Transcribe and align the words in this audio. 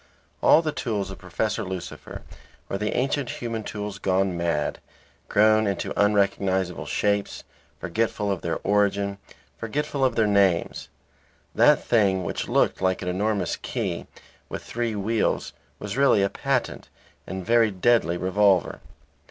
All 0.41 0.63
the 0.63 0.71
tools 0.71 1.11
of 1.11 1.19
Professor 1.19 1.63
Lucifer 1.63 2.23
were 2.67 2.79
the 2.79 2.97
ancient 2.97 3.29
human 3.29 3.61
tools 3.63 3.99
gone 3.99 4.35
mad, 4.35 4.79
grown 5.29 5.67
into 5.67 5.93
unrecognizable 5.95 6.87
shapes, 6.87 7.43
forgetful 7.79 8.31
of 8.31 8.41
their 8.41 8.57
origin, 8.63 9.19
forgetful 9.59 10.03
of 10.03 10.15
their 10.15 10.25
names. 10.25 10.89
That 11.53 11.83
thing 11.83 12.23
which 12.23 12.47
looked 12.47 12.81
like 12.81 13.03
an 13.03 13.09
enormous 13.09 13.57
key 13.57 14.07
with 14.49 14.63
three 14.63 14.95
wheels 14.95 15.53
was 15.77 15.97
really 15.97 16.23
a 16.23 16.29
patent 16.31 16.89
and 17.27 17.45
very 17.45 17.69
deadly 17.69 18.17
revolver. 18.17 18.79